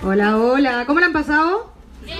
[0.00, 0.84] Hola, hola.
[0.86, 1.72] ¿Cómo la han pasado?
[2.04, 2.16] Bien.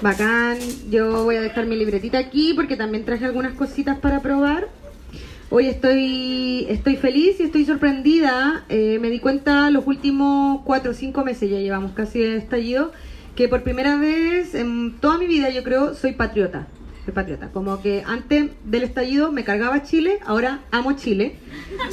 [0.00, 0.58] Bacán.
[0.88, 4.68] Yo voy a dejar mi libretita aquí porque también traje algunas cositas para probar.
[5.50, 8.64] Hoy estoy, estoy feliz y estoy sorprendida.
[8.68, 12.92] Eh, me di cuenta los últimos cuatro o cinco meses, ya llevamos casi de estallido,
[13.34, 16.68] que por primera vez en toda mi vida yo creo soy patriota.
[17.12, 17.50] Patriota.
[17.52, 21.36] Como que antes del estallido me cargaba Chile, ahora amo Chile.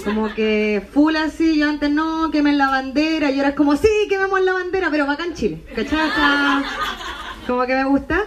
[0.03, 3.89] Como que full así, yo antes no, quemen la bandera, y ahora es como, sí,
[4.09, 5.61] quememos la bandera, pero bacán Chile.
[5.75, 6.09] ¿Cachai?
[7.47, 8.25] como que me gusta.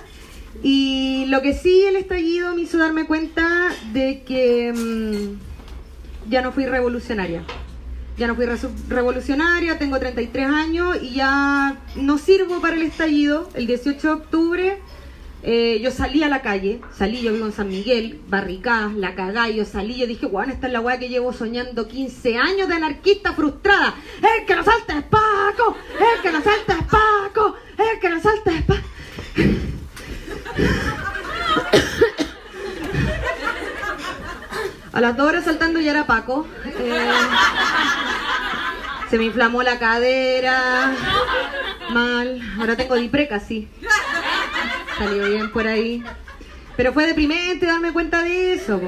[0.62, 6.52] Y lo que sí el estallido me hizo darme cuenta de que mm, ya no
[6.52, 7.42] fui revolucionaria.
[8.16, 8.46] Ya no fui
[8.88, 13.48] revolucionaria, tengo 33 años y ya no sirvo para el estallido.
[13.54, 14.78] El 18 de octubre
[15.42, 19.48] eh, yo salí a la calle, salí, yo vivo en San Miguel, barricadas, la cagá,
[19.48, 22.74] yo salí, yo dije, bueno, esta es la weá que llevo soñando 15 años de
[22.74, 23.94] anarquista frustrada.
[24.16, 25.76] ¡El que nos salta es Paco!
[25.98, 27.56] ¡El que nos salta es Paco!
[27.76, 28.88] ¡El que nos salta es Paco!
[34.92, 36.44] A las dos horas saltando ya era Paco.
[36.66, 37.10] Eh,
[39.08, 40.92] se me inflamó la cadera.
[41.90, 42.40] Mal.
[42.58, 43.68] Ahora tengo dipreca, sí.
[44.98, 46.02] Salió bien por ahí.
[46.76, 48.80] Pero fue deprimente darme cuenta de eso.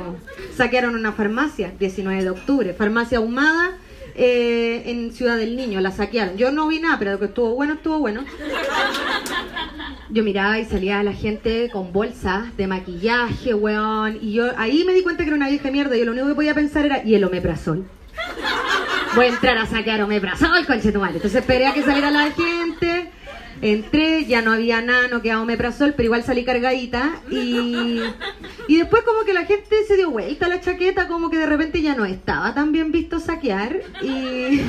[0.56, 2.75] Saquearon una farmacia, 19 de octubre.
[2.75, 3.78] Farmacia ahumada
[4.14, 5.81] eh, en Ciudad del Niño.
[5.81, 6.36] La saquearon.
[6.36, 8.25] Yo no vi nada, pero que estuvo bueno, estuvo bueno
[10.12, 14.19] yo miraba y salía la gente con bolsas de maquillaje, weón.
[14.20, 15.97] Y yo ahí me di cuenta que era una vieja mierda.
[15.97, 17.88] Yo lo único que podía pensar era, ¿y el omeprazol?
[19.14, 21.14] Voy a entrar a saquear omeprazol, conchetumal.
[21.14, 23.11] Entonces esperé a que saliera la gente.
[23.62, 27.20] Entré, ya no había nada, no quedaba omeprazol, pero igual salí cargadita.
[27.30, 28.00] Y,
[28.69, 31.47] y después como que la gente se dio vuelta a la chaqueta, como que de
[31.47, 33.81] repente ya no estaba tan bien visto saquear.
[34.03, 34.61] Y...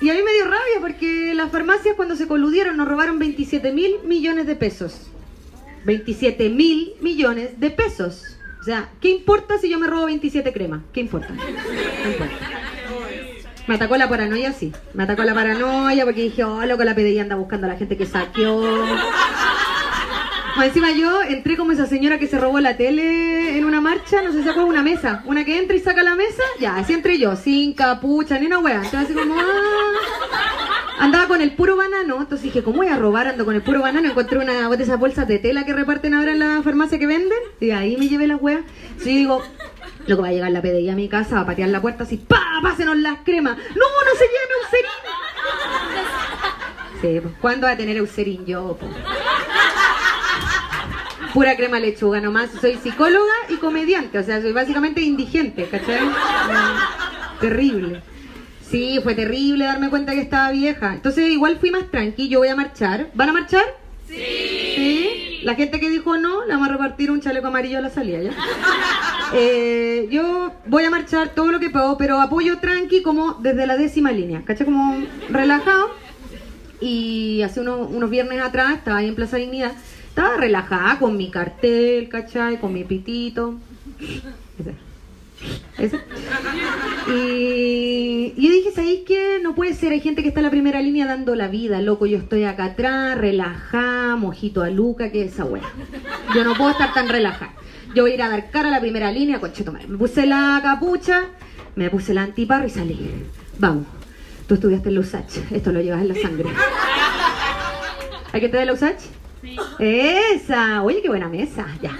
[0.00, 3.72] Y a mí me dio rabia porque las farmacias cuando se coludieron nos robaron 27
[3.72, 5.06] mil millones de pesos.
[5.86, 8.36] 27 mil millones de pesos.
[8.60, 10.82] O sea, ¿qué importa si yo me robo 27 cremas?
[10.92, 11.34] ¿Qué importa?
[13.66, 14.72] Me atacó la paranoia, sí.
[14.92, 17.96] Me atacó la paranoia porque dije, oh, loco, la PDI anda buscando a la gente
[17.96, 18.84] que saqueó
[20.62, 24.32] encima yo entré como esa señora que se robó la tele en una marcha, no
[24.32, 25.22] sé si sacó una mesa.
[25.26, 28.60] Una que entra y saca la mesa, ya, así entré yo, sin capucha, ni una
[28.60, 28.76] wea.
[28.76, 29.44] Entonces así como, ah.
[31.00, 33.26] Andaba con el puro banano, entonces dije, ¿cómo voy a robar?
[33.26, 36.32] Ando con el puro banano, encontré una de esas bolsas de tela que reparten ahora
[36.32, 38.62] en la farmacia que venden, y ahí me llevé las weas.
[38.98, 39.42] Sí, digo,
[40.06, 42.04] lo que va a llegar la PDI a mi casa, va a patear la puerta
[42.04, 42.40] así, ¡pa!
[42.62, 43.56] ¡Pásenos las cremas!
[43.56, 44.90] ¡No, no se llame Eucerin!
[47.00, 48.78] Sí, pues, ¿cuándo va a tener Eucerin yo?
[51.34, 52.48] pura crema lechuga nomás.
[52.60, 56.00] Soy psicóloga y comediante, o sea, soy básicamente indigente, ¿cachai?
[57.40, 58.00] terrible.
[58.70, 60.94] Sí, fue terrible darme cuenta que estaba vieja.
[60.94, 63.10] Entonces igual fui más tranqui, yo voy a marchar.
[63.14, 63.64] ¿Van a marchar?
[64.08, 64.14] Sí.
[64.16, 65.13] ¿Sí?
[65.44, 68.20] La gente que dijo no, le vamos a repartir un chaleco amarillo a la salida,
[68.20, 68.32] ¿ya?
[69.36, 73.76] Eh, yo voy a marchar todo lo que puedo, pero apoyo tranqui como desde la
[73.76, 74.64] décima línea, ¿cachai?
[74.64, 75.90] Como relajado.
[76.80, 79.72] Y hace unos viernes atrás estaba ahí en Plaza Dignidad
[80.14, 82.60] estaba relajada con mi cartel, ¿cachai?
[82.60, 83.56] Con mi pitito.
[85.78, 86.00] Ese.
[87.08, 89.38] Y, yo dije, ¿sabéis qué?
[89.42, 92.06] No puede ser, hay gente que está en la primera línea dando la vida, loco,
[92.06, 95.62] yo estoy acá atrás, relajada, mojito a Luca, que esa wea.
[96.34, 97.52] Yo no puedo estar tan relajada.
[97.94, 99.86] Yo voy a ir a dar cara a la primera línea, madre.
[99.88, 101.26] Me puse la capucha,
[101.76, 103.10] me puse la antiparra y salí.
[103.58, 103.86] Vamos,
[104.48, 106.48] tú estudiaste en Lusach, esto lo llevas en la sangre.
[108.32, 109.00] ¿Hay que te dé Lusach?
[109.78, 111.96] Esa, oye, qué buena mesa, ya.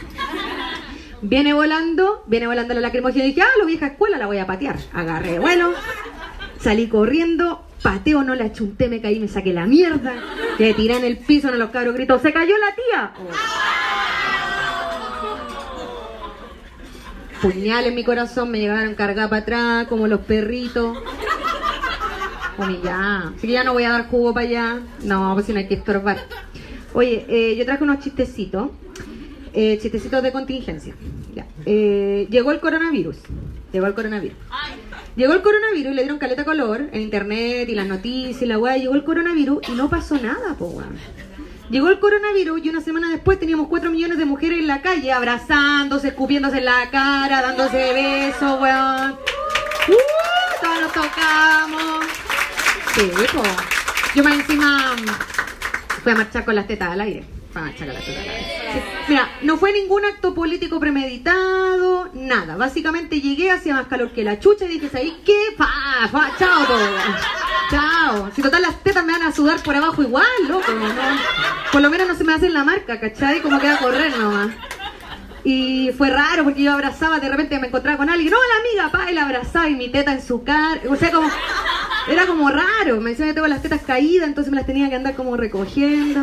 [1.27, 4.47] Viene volando, viene volando la lacrimógena y dije, ah, la vieja escuela la voy a
[4.47, 4.77] patear.
[4.93, 5.71] Agarré, bueno,
[6.61, 10.13] salí corriendo, pateo, no la chunté, me caí, me saqué la mierda,
[10.59, 13.13] que tiré en el piso, en los cabros gritos, ¡se cayó la tía!
[17.41, 20.99] Puñal en mi corazón, me llegaron cargar para atrás, como los perritos.
[22.85, 24.81] ya, así que ya no voy a dar jugo para allá.
[25.03, 26.19] No, pues si no hay que estorbar.
[26.93, 28.73] Oye, eh, yo traje unos chistecitos,
[29.55, 30.95] eh, chistecitos de contingencia.
[31.65, 33.17] Eh, llegó el coronavirus.
[33.73, 34.37] Llegó el coronavirus.
[35.17, 38.59] Llegó el coronavirus y le dieron caleta color en internet y las noticias y la
[38.59, 38.77] weá.
[38.77, 40.97] Llegó el coronavirus y no pasó nada, po weón.
[41.71, 45.13] Llegó el coronavirus y una semana después teníamos 4 millones de mujeres en la calle
[45.13, 49.13] abrazándose, escupiéndose en la cara, dándose besos, weón.
[49.89, 50.61] ¡Uh!
[50.61, 52.07] Todos nos tocamos.
[52.95, 53.43] Sí, po.
[54.15, 54.95] Yo más encima
[56.03, 57.34] Fue a marchar con las tetas al aire.
[57.55, 58.85] Fue a marchar con las tetas al aire.
[59.07, 62.57] Mira, no fue ningún acto político premeditado, nada.
[62.57, 65.39] Básicamente llegué, hacía más calor que la chucha y dije, ¿sabes qué?
[65.57, 66.09] ¡Fa!
[66.11, 66.33] ¡Fa!
[66.37, 66.89] ¡Chao todo!
[67.71, 68.31] chao.
[68.35, 70.73] Si total las tetas me van a sudar por abajo igual, loco.
[70.73, 70.85] ¿no?
[71.71, 73.41] Por lo menos no se me hacen la marca, ¿cachai?
[73.41, 74.51] Como que a correr nomás.
[75.45, 79.13] Y fue raro porque yo abrazaba, de repente me encontraba con alguien, hola amiga, pa,
[79.13, 80.81] y la abrazaba y mi teta en su cara.
[80.89, 81.29] O sea, como,
[82.09, 83.01] era como raro.
[83.01, 86.21] Me decía que tengo las tetas caídas, entonces me las tenía que andar como recogiendo.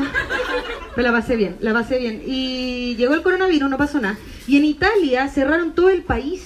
[0.96, 2.22] Pero la pasé bien, la pasé bien.
[2.26, 4.18] Y llegó el coronavirus, no pasó nada.
[4.48, 6.44] Y en Italia cerraron todo el país.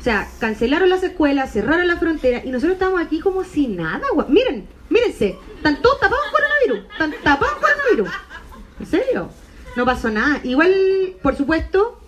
[0.00, 4.02] O sea, cancelaron las escuelas, cerraron la frontera y nosotros estamos aquí como si nada.
[4.28, 6.92] Miren, mírense, están todos tapados coronavirus.
[6.92, 8.10] Están tapados coronavirus.
[8.80, 9.30] ¿En serio?
[9.74, 10.40] No pasó nada.
[10.44, 10.72] Igual,
[11.22, 11.98] por supuesto,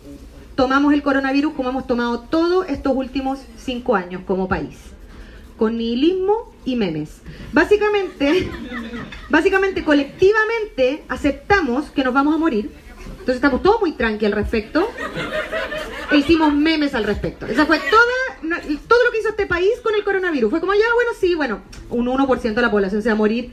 [0.54, 4.76] tomamos el coronavirus como hemos tomado todos estos últimos cinco años como país.
[5.58, 7.20] Con nihilismo y memes.
[7.52, 8.48] Básicamente,
[9.28, 12.70] básicamente, colectivamente aceptamos que nos vamos a morir.
[13.10, 14.88] Entonces estamos todos muy tranqui al respecto.
[16.10, 17.44] E hicimos memes al respecto.
[17.44, 20.50] Esa fue toda, todo lo que hizo este país con el coronavirus.
[20.50, 21.60] Fue como, ya, bueno, sí, bueno,
[21.90, 23.52] un 1% de la población se va a morir.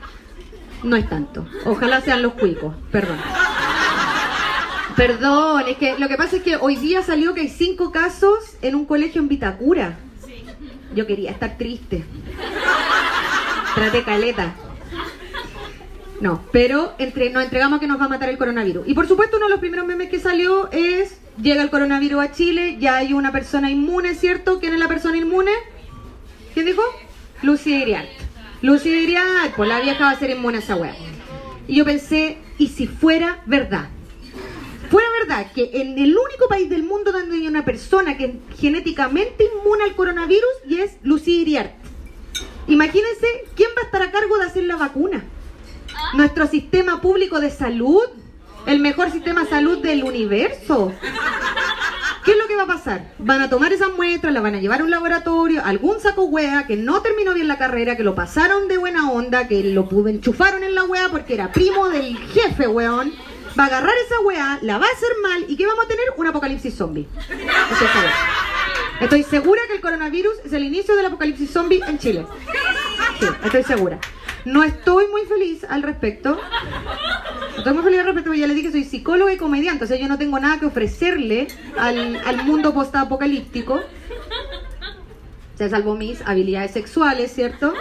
[0.82, 1.46] No es tanto.
[1.66, 2.74] Ojalá sean los cuicos.
[2.90, 3.18] Perdón.
[4.96, 8.38] Perdón, es que lo que pasa es que hoy día salió que hay cinco casos
[8.62, 9.98] en un colegio en Vitacura.
[10.96, 12.04] Yo quería estar triste.
[13.74, 14.54] Trate caleta.
[16.22, 18.88] No, pero entre, nos entregamos que nos va a matar el coronavirus.
[18.88, 22.32] Y por supuesto, uno de los primeros memes que salió es: llega el coronavirus a
[22.32, 24.58] Chile, ya hay una persona inmune, ¿cierto?
[24.58, 25.52] ¿Quién es la persona inmune?
[26.54, 26.82] ¿Quién dijo?
[27.42, 28.08] Lucía Iriart.
[28.62, 30.94] Lucía Iriart, pues la vieja va a ser inmune a esa wea.
[31.68, 33.90] Y yo pensé, ¿y si fuera verdad?
[34.90, 38.58] Fuera verdad que en el único país del mundo donde hay una persona que es
[38.58, 41.72] genéticamente inmune al coronavirus y es Lucía Iriart.
[42.68, 45.24] Imagínense quién va a estar a cargo de hacer la vacuna.
[46.14, 48.02] Nuestro sistema público de salud,
[48.66, 50.92] el mejor sistema de salud del universo.
[52.24, 53.12] ¿Qué es lo que va a pasar?
[53.18, 56.66] Van a tomar esas muestras, las van a llevar a un laboratorio, algún saco hueá
[56.66, 60.64] que no terminó bien la carrera, que lo pasaron de buena onda, que lo enchufaron
[60.64, 63.12] en la hueá porque era primo del jefe, weón.
[63.58, 66.04] Va a agarrar esa hueá, la va a hacer mal y ¿qué vamos a tener?
[66.16, 67.08] Un apocalipsis zombie.
[69.00, 69.62] Estoy segura.
[69.68, 72.26] Que el coronavirus es el inicio del apocalipsis zombie en Chile.
[73.44, 73.98] Estoy segura.
[74.44, 76.38] No estoy muy feliz al respecto.
[76.38, 79.84] No estoy muy feliz al respecto porque ya le dije que soy psicóloga y comediante.
[79.84, 81.48] O sea, yo no tengo nada que ofrecerle
[81.78, 83.74] al, al mundo postapocalíptico.
[83.74, 87.72] O sea, salvo mis habilidades sexuales, ¿cierto?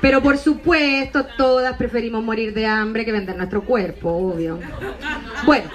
[0.00, 4.58] Pero por supuesto, todas preferimos morir de hambre que vender nuestro cuerpo, obvio.
[5.44, 5.70] Bueno,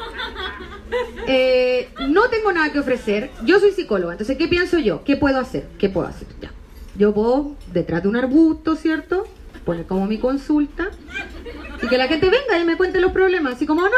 [1.28, 3.32] eh, no tengo nada que ofrecer.
[3.44, 5.04] Yo soy psicóloga, entonces, ¿qué pienso yo?
[5.04, 5.68] ¿Qué puedo hacer?
[5.78, 6.28] ¿Qué puedo hacer?
[6.42, 6.52] Ya.
[6.98, 9.28] Yo puedo, detrás de un arbusto, ¿cierto?
[9.64, 10.90] Poner como mi consulta.
[11.82, 13.56] Y que la gente venga y me cuente los problemas.
[13.56, 13.90] Así como, no,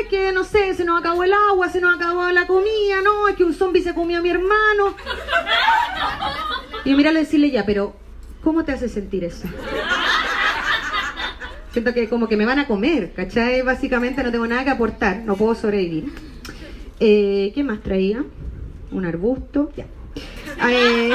[0.00, 3.28] es que no sé, se nos acabó el agua, se nos acabó la comida, no,
[3.28, 4.94] es que un zombie se comió a mi hermano.
[6.84, 7.94] Y y decirle ya, pero
[8.44, 9.48] ¿cómo te hace sentir eso?
[11.72, 13.62] Siento que como que me van a comer, ¿cachai?
[13.62, 16.12] Básicamente no tengo nada que aportar, no puedo sobrevivir.
[17.00, 18.22] Eh, ¿Qué más traía?
[18.92, 19.86] Un arbusto, ya.
[20.70, 21.10] Eh,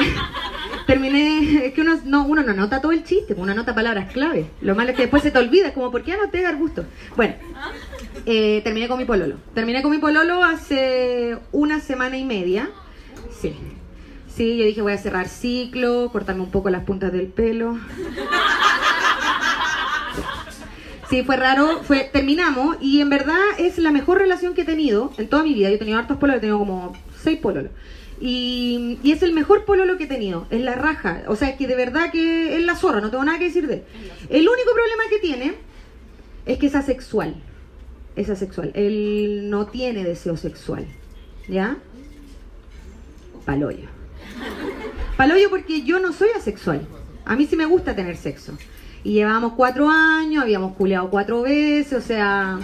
[0.86, 4.50] terminé, es que uno no, uno no anota todo el chiste, uno anota palabras clave.
[4.60, 6.84] Lo malo es que después se te olvida, es como, ¿por qué anoté arbusto?
[7.16, 7.36] Bueno,
[8.26, 9.36] eh, terminé con mi pololo.
[9.54, 12.68] Terminé con mi pololo hace una semana y media.
[13.40, 13.54] Sí.
[14.34, 17.78] Sí, yo dije voy a cerrar ciclo, cortarme un poco las puntas del pelo.
[21.10, 25.12] Sí, fue raro, fue, terminamos y en verdad es la mejor relación que he tenido
[25.18, 25.68] en toda mi vida.
[25.68, 27.72] Yo he tenido hartos pololos, he tenido como seis pololos.
[28.20, 31.24] Y, es el mejor pololo que he tenido, es la raja.
[31.26, 33.74] O sea, que de verdad que es la zorra, no tengo nada que decir de
[33.74, 33.84] él.
[34.28, 35.54] El único problema que tiene
[36.46, 37.34] es que es asexual.
[38.14, 38.70] Es asexual.
[38.74, 40.86] Él no tiene deseo sexual.
[41.48, 41.76] ¿Ya?
[43.44, 43.99] Paloyo.
[45.16, 46.86] Paloyo porque yo no soy asexual.
[47.24, 48.56] A mí sí me gusta tener sexo.
[49.02, 52.58] Y llevábamos cuatro años, habíamos culeado cuatro veces, o sea,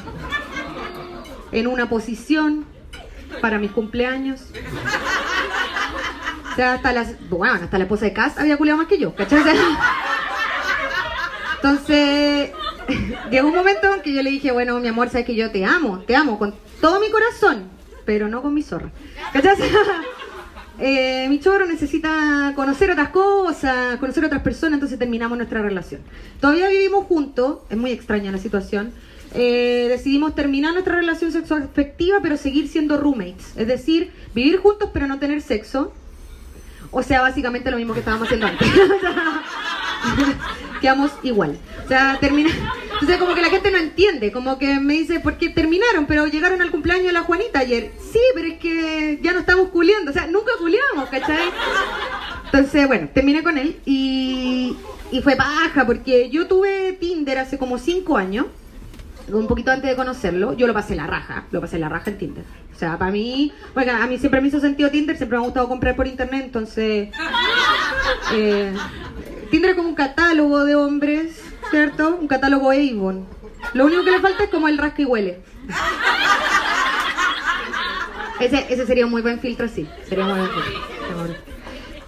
[1.53, 2.67] en una posición
[3.41, 4.43] para mis cumpleaños.
[6.53, 9.15] O sea, hasta las, bueno, hasta la esposa de Cass había culeado más que yo,
[9.15, 9.43] ¿cachai?
[11.57, 12.51] Entonces,
[13.31, 15.65] llegó un momento en que yo le dije, bueno, mi amor, sabes que yo te
[15.65, 17.69] amo, te amo con todo mi corazón,
[18.05, 18.91] pero no con mi zorra.
[19.33, 19.57] ¿Cachai?
[20.79, 26.03] Eh, mi chorro necesita conocer otras cosas, conocer otras personas, entonces terminamos nuestra relación.
[26.41, 28.93] Todavía vivimos juntos, es muy extraña la situación.
[29.35, 34.91] Eh, decidimos terminar nuestra relación sexual afectiva, pero seguir siendo roommates, es decir, vivir juntos
[34.93, 35.93] pero no tener sexo.
[36.91, 38.69] O sea, básicamente lo mismo que estábamos haciendo antes.
[40.81, 41.59] Quedamos igual.
[41.85, 42.51] O sea, termina.
[42.93, 44.33] Entonces, como que la gente no entiende.
[44.33, 46.07] Como que me dice, ¿por qué terminaron?
[46.07, 47.93] Pero llegaron al cumpleaños de la Juanita ayer.
[48.13, 50.11] Sí, pero es que ya no estamos culiando.
[50.11, 51.51] O sea, nunca culiamos, ¿cachai?
[52.47, 54.77] Entonces, bueno, terminé con él y
[55.11, 58.47] y fue paja, porque yo tuve Tinder hace como 5 años,
[59.29, 60.53] un poquito antes de conocerlo.
[60.55, 62.45] Yo lo pasé la raja, lo pasé la raja en Tinder.
[62.75, 65.47] O sea, para mí, bueno, a mí siempre me hizo sentido Tinder, siempre me ha
[65.47, 67.09] gustado comprar por internet, entonces...
[68.35, 68.73] Eh,
[69.51, 72.17] Tinder como un catálogo de hombres, ¿cierto?
[72.21, 73.27] Un catálogo Avon.
[73.75, 75.41] Lo único que le falta es como el rasca y huele.
[78.41, 79.89] Ese, ese sería un muy buen filtro, sí.
[80.09, 81.57] Sería muy buen filtro.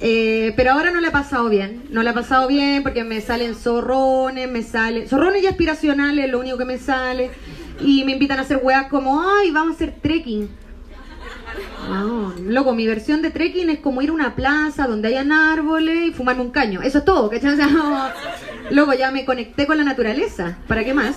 [0.00, 1.84] Eh, pero ahora no le ha pasado bien.
[1.90, 5.08] No le ha pasado bien porque me salen zorrones, me salen.
[5.08, 7.30] Zorrones y aspiracionales, lo único que me sale.
[7.80, 10.48] Y me invitan a hacer weas como, ay, vamos a hacer trekking.
[11.88, 16.08] No, loco, mi versión de trekking es como ir a una plaza donde hayan árboles
[16.08, 16.82] y fumarme un caño.
[16.82, 17.58] Eso es todo, ¿cachai?
[18.78, 20.58] O ya me conecté con la naturaleza.
[20.66, 21.16] ¿Para qué más?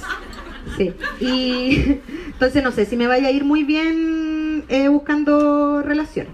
[0.77, 0.93] Sí.
[1.19, 6.33] Y entonces no sé si me vaya a ir muy bien eh, buscando relaciones.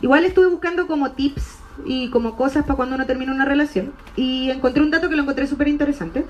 [0.00, 3.92] Igual estuve buscando como tips y como cosas para cuando uno termina una relación.
[4.16, 6.24] Y encontré un dato que lo encontré súper interesante.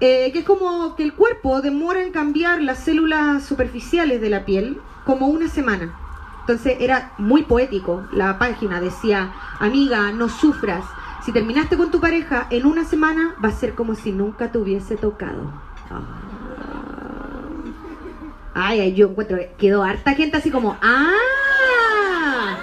[0.00, 4.46] Eh, que es como que el cuerpo demora en cambiar las células superficiales de la
[4.46, 5.94] piel como una semana.
[6.50, 8.08] Entonces era muy poético.
[8.10, 10.84] La página decía, amiga, no sufras.
[11.24, 14.58] Si terminaste con tu pareja en una semana, va a ser como si nunca te
[14.58, 15.52] hubiese tocado.
[15.88, 16.00] Ah.
[18.52, 22.56] Ay, yo encuentro que quedó harta gente así como, ¡ah!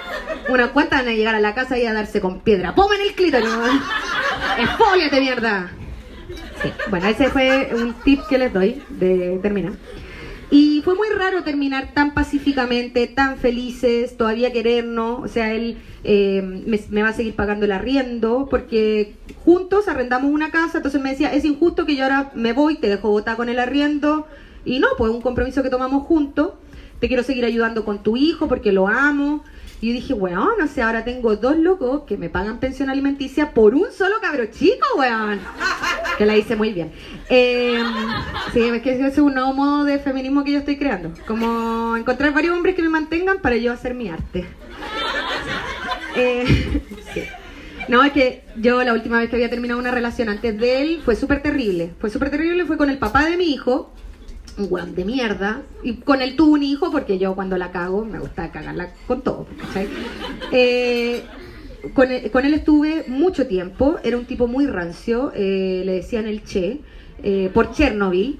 [0.50, 2.74] Una cuanta van a llegar a la casa y a darse con piedra.
[2.74, 3.48] ¡Poma en el clítoris!
[5.10, 5.70] de mierda!
[6.90, 9.72] Bueno, ese fue un tip que les doy de terminar.
[10.50, 15.22] Y fue muy raro terminar tan pacíficamente, tan felices, todavía querernos.
[15.22, 19.14] O sea, él eh, me, me, va a seguir pagando el arriendo porque
[19.44, 20.78] juntos arrendamos una casa.
[20.78, 23.58] Entonces me decía, es injusto que yo ahora me voy, te dejo botar con el
[23.58, 24.26] arriendo.
[24.64, 26.52] Y no, pues un compromiso que tomamos juntos.
[26.98, 29.44] Te quiero seguir ayudando con tu hijo porque lo amo.
[29.80, 33.52] Y yo dije, weón, no sé, ahora tengo dos locos que me pagan pensión alimenticia
[33.52, 35.40] por un solo cabro chico, weón.
[36.16, 36.90] Que la hice muy bien.
[37.28, 37.80] Eh,
[38.52, 41.12] sí, es que ese es un nuevo modo de feminismo que yo estoy creando.
[41.28, 44.46] Como encontrar varios hombres que me mantengan para yo hacer mi arte.
[46.16, 46.82] Eh,
[47.88, 51.02] no, es que yo la última vez que había terminado una relación antes de él
[51.04, 51.92] fue súper terrible.
[52.00, 53.92] Fue súper terrible, fue con el papá de mi hijo,
[54.58, 55.62] un weón de mierda.
[55.82, 59.22] Y con él tuvo un hijo porque yo cuando la cago me gusta cagarla con
[59.22, 59.46] todo.
[60.52, 61.22] Eh,
[61.94, 66.80] con, él estuve mucho tiempo, era un tipo muy rancio, eh, le decían el Che,
[67.22, 68.38] eh, por Chernobyl.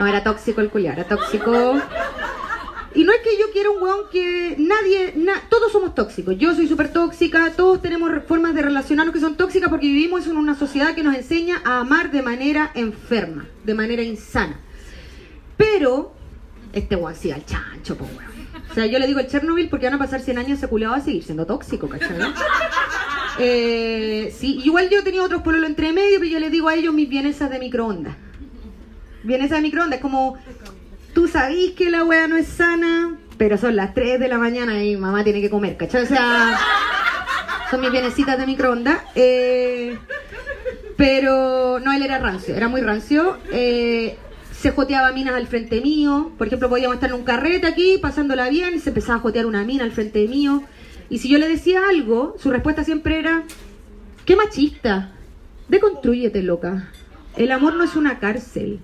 [0.00, 1.74] no, era tóxico el culiar, era tóxico.
[2.94, 5.14] Y no es que yo quiera un weón que nadie,
[5.48, 6.36] todos somos tóxicos.
[6.38, 10.36] Yo soy súper tóxica, todos tenemos formas de relacionarnos que son tóxicas porque vivimos en
[10.36, 14.60] una sociedad que nos enseña a amar de manera enferma, de manera insana.
[15.56, 16.14] Pero,
[16.72, 18.34] este weón sí al chancho, pues weón.
[18.70, 20.94] O sea, yo le digo el Chernobyl porque van a pasar 100 años ese culiado
[20.94, 22.16] va a seguir siendo tóxico, ¿cachai?
[23.38, 26.94] Eh, sí, igual yo tenía otros pololos entre medio, pero yo les digo a ellos
[26.94, 28.14] mis bienesas de microondas.
[29.24, 30.38] Bienesas de microondas, es como
[31.14, 34.82] tú sabís que la wea no es sana, pero son las 3 de la mañana
[34.84, 36.02] y mamá tiene que comer, ¿cachai?
[36.02, 36.58] O sea,
[37.70, 39.00] son mis bienecitas de microondas.
[39.14, 39.96] Eh,
[40.96, 43.38] pero no, él era rancio, era muy rancio.
[43.52, 44.16] Eh,
[44.52, 46.32] se joteaba minas al frente mío.
[46.36, 49.46] Por ejemplo, podíamos estar en un carrete aquí, pasándola bien, y se empezaba a jotear
[49.46, 50.62] una mina al frente mío.
[51.08, 53.42] Y si yo le decía algo, su respuesta siempre era,
[54.24, 55.12] qué machista,
[55.68, 56.90] deconstrúyete, loca.
[57.36, 58.80] El amor no es una cárcel.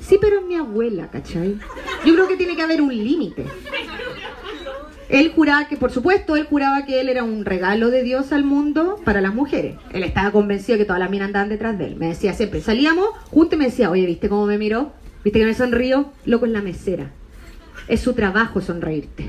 [0.00, 1.58] Sí, pero es mi abuela, ¿cachai?
[2.04, 3.44] Yo creo que tiene que haber un límite.
[5.08, 8.44] Él juraba que, por supuesto, él juraba que él era un regalo de Dios al
[8.44, 9.76] mundo para las mujeres.
[9.92, 11.96] Él estaba convencido que todas las minas andaban detrás de él.
[11.96, 14.92] Me decía siempre, salíamos juntos y me decía, oye, ¿viste cómo me miró?
[15.24, 16.12] ¿Viste que me sonrío?
[16.24, 17.10] Loco en la mesera.
[17.88, 19.26] Es su trabajo sonreírte.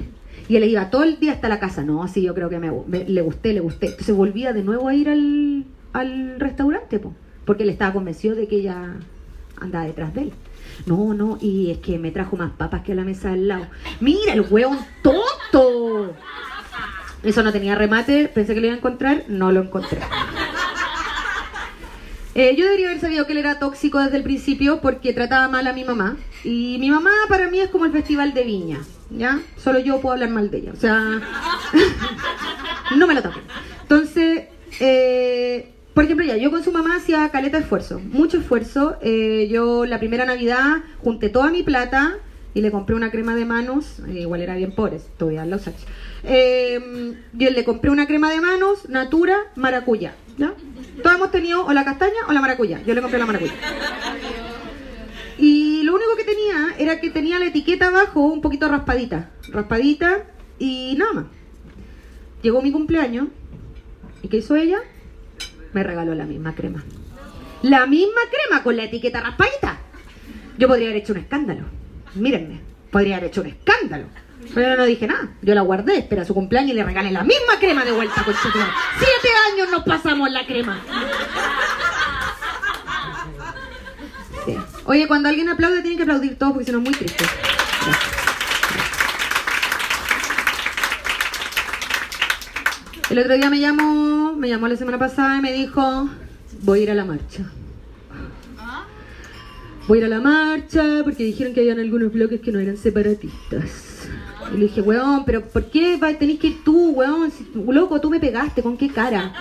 [0.48, 1.84] Y él iba todo el día hasta la casa.
[1.84, 2.70] No, así yo creo que me,
[3.08, 3.88] le gusté, le gusté.
[3.88, 7.02] Entonces volvía de nuevo a ir al, al restaurante,
[7.46, 8.98] porque él estaba convencido de que ella
[9.62, 10.34] andaba detrás de él.
[10.86, 13.68] No, no, y es que me trajo más papas que a la mesa al lado.
[14.00, 16.16] Mira, el hueón tonto.
[17.24, 20.00] Eso no tenía remate, pensé que lo iba a encontrar, no lo encontré.
[22.34, 25.68] Eh, yo debería haber sabido que él era tóxico desde el principio porque trataba mal
[25.68, 26.18] a mi mamá.
[26.44, 29.40] Y mi mamá para mí es como el festival de viña, ¿ya?
[29.58, 30.72] Solo yo puedo hablar mal de ella.
[30.72, 30.98] O sea,
[32.96, 33.44] no me lo toquen.
[33.82, 34.46] Entonces,
[34.80, 38.98] eh, por ejemplo, ya, yo con su mamá hacía caleta de esfuerzo, mucho esfuerzo.
[39.02, 42.18] Eh, yo la primera Navidad junté toda mi plata
[42.54, 45.82] y le compré una crema de manos, eh, igual era bien pobre, todavía los años.
[46.24, 50.16] Eh, yo le compré una crema de manos, Natura, maracuyá.
[50.38, 50.54] ¿ya?
[51.02, 52.82] Todos hemos tenido o la castaña o la maracuyá.
[52.84, 53.54] Yo le compré la maracuyá.
[55.38, 59.32] Y lo único que tenía era que tenía la etiqueta abajo un poquito raspadita.
[59.50, 60.24] Raspadita
[60.60, 61.26] y nada más.
[62.44, 63.28] Llegó mi cumpleaños.
[64.22, 64.80] ¿Y qué hizo ella?
[65.74, 66.84] Me regaló la misma crema.
[67.62, 69.78] La misma crema con la etiqueta raspadita.
[70.58, 71.66] Yo podría haber hecho un escándalo.
[72.16, 72.60] Mírenme,
[72.92, 74.06] podría haber hecho un escándalo.
[74.54, 75.30] Pero no dije nada.
[75.42, 78.34] Yo la guardé, espera su cumpleaños y le regalé la misma crema de vuelta con
[78.34, 80.82] Siete años nos pasamos la crema.
[84.86, 87.24] Oye, cuando alguien aplaude tienen que aplaudir todos porque si no es muy triste.
[93.12, 96.10] El otro día me llamó, me llamó la semana pasada y me dijo,
[96.62, 97.44] voy a ir a la marcha.
[99.86, 102.78] Voy a ir a la marcha porque dijeron que habían algunos bloques que no eran
[102.78, 104.08] separatistas.
[104.54, 107.34] Y le dije, weón, pero ¿por qué tenés que ir tú, weón?
[107.54, 109.34] loco, tú me pegaste, ¿con qué cara?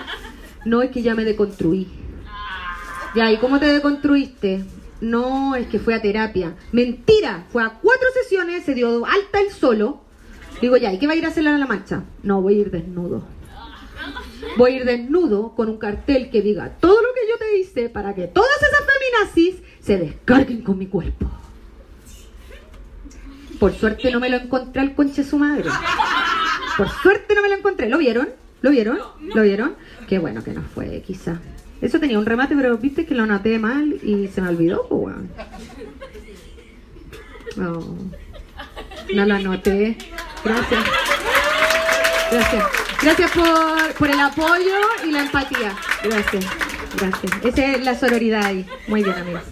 [0.65, 1.87] No, es que ya me deconstruí.
[3.15, 4.65] Ya, ¿y cómo te deconstruiste?
[4.99, 6.57] No, es que fue a terapia.
[6.73, 10.01] Mentira, fue a cuatro sesiones, se dio alta el solo.
[10.59, 12.03] Digo, ya, ¿y qué va a ir a hacer a la marcha?
[12.21, 13.39] No, voy a ir desnudo.
[14.57, 17.89] Voy a ir desnudo con un cartel que diga todo lo que yo te hice
[17.89, 21.29] para que todas esas feminazis se descarguen con mi cuerpo.
[23.59, 25.69] Por suerte no me lo encontré al conche su madre.
[26.77, 27.89] Por suerte no me lo encontré.
[27.89, 28.29] ¿Lo vieron?
[28.61, 28.99] ¿Lo vieron?
[29.35, 29.75] ¿Lo vieron?
[30.07, 31.39] Qué bueno que no fue, quizá.
[31.81, 35.15] Eso tenía un remate, pero viste que lo noté mal y se me olvidó, pues,
[37.55, 37.97] No,
[39.13, 39.97] no lo anoté.
[40.43, 40.83] Gracias.
[42.31, 42.63] Gracias.
[43.01, 45.75] Gracias por, por, el apoyo y la empatía.
[46.01, 46.45] Gracias.
[46.97, 47.31] Gracias.
[47.43, 48.65] Esa es la sororidad ahí.
[48.87, 49.43] Muy bien, amigos.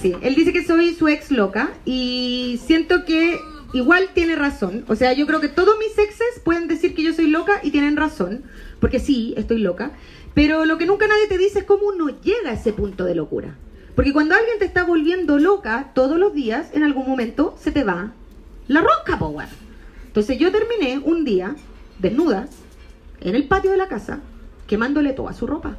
[0.00, 3.40] Sí, él dice que soy su ex loca y siento que
[3.72, 4.84] igual tiene razón.
[4.86, 7.72] O sea, yo creo que todos mis exes pueden decir que yo soy loca y
[7.72, 8.44] tienen razón.
[8.78, 9.90] Porque sí, estoy loca.
[10.34, 13.16] Pero lo que nunca nadie te dice es cómo uno llega a ese punto de
[13.16, 13.56] locura.
[13.96, 17.82] Porque cuando alguien te está volviendo loca todos los días, en algún momento se te
[17.82, 18.12] va
[18.68, 19.48] la rosca, power.
[20.06, 21.56] Entonces yo terminé un día
[21.98, 22.48] desnuda
[23.20, 24.20] en el patio de la casa
[24.66, 25.76] quemándole toda su ropa.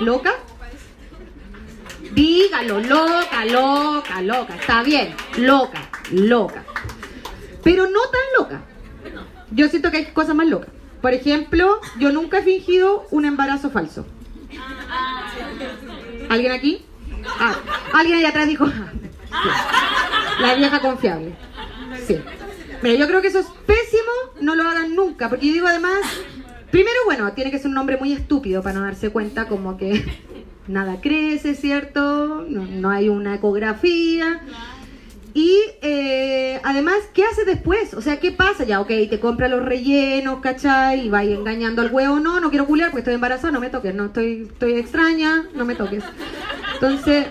[0.00, 0.32] ¿Loca?
[2.12, 4.56] Dígalo, loca, loca, loca.
[4.56, 6.64] Está bien, loca, loca.
[7.62, 8.62] Pero no tan loca
[9.50, 10.70] yo siento que hay cosas más locas.
[11.00, 14.06] Por ejemplo, yo nunca he fingido un embarazo falso.
[16.28, 16.84] ¿Alguien aquí?
[17.38, 17.54] Ah,
[17.92, 18.66] alguien allá atrás dijo,
[20.40, 21.36] la vieja confiable.
[22.06, 22.18] Sí.
[22.82, 26.00] Mira, yo creo que eso es pésimo, no lo hagan nunca, porque yo digo además,
[26.70, 30.04] primero, bueno, tiene que ser un hombre muy estúpido para no darse cuenta como que
[30.68, 32.44] nada crece, ¿cierto?
[32.48, 34.42] No, hay una ecografía.
[35.32, 37.92] Y eh, además, ¿qué hace después?
[37.92, 38.64] O sea, ¿qué pasa?
[38.64, 41.06] Ya, ok, te compra los rellenos, ¿cachai?
[41.06, 42.20] Y va engañando al huevo.
[42.20, 43.94] No, no quiero culiar porque estoy embarazada, no me toques.
[43.94, 46.02] No, estoy, estoy extraña, no me toques.
[46.74, 47.26] Entonces,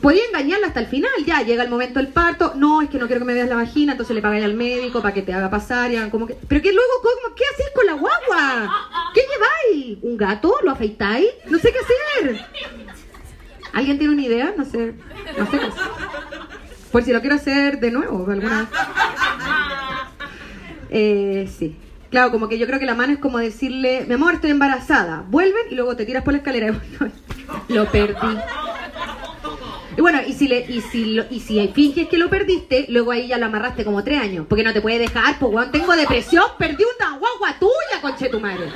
[0.00, 1.10] podía engañarla hasta el final.
[1.26, 2.52] Ya, llega el momento del parto.
[2.56, 5.02] No, es que no quiero que me veas la vagina, entonces le pagáis al médico
[5.02, 5.92] para que te haga pasar.
[5.92, 6.34] Y como que...
[6.34, 9.12] Pero que luego, ¿cómo, ¿qué hacéis con la guagua?
[9.14, 9.98] ¿Qué lleváis?
[10.02, 10.54] ¿Un gato?
[10.62, 11.28] ¿Lo afeitáis?
[11.46, 12.46] No sé qué hacer.
[13.72, 14.54] ¿Alguien tiene una idea?
[14.56, 14.94] No sé.
[15.36, 15.66] No sé qué.
[16.90, 18.68] Por si lo quiero hacer de nuevo, alguna
[20.90, 21.76] eh, sí.
[22.10, 25.24] Claro, como que yo creo que la mano es como decirle, mi amor, estoy embarazada.
[25.28, 26.80] Vuelven y luego te tiras por la escalera.
[27.68, 28.38] lo perdí.
[29.98, 33.26] Y bueno, y si, le, y, si y si finges que lo perdiste, luego ahí
[33.26, 34.46] ya lo amarraste como tres años.
[34.48, 38.38] Porque no te puede dejar, pues weón, tengo depresión, perdí una guagua tuya, conche tu
[38.38, 38.66] madre.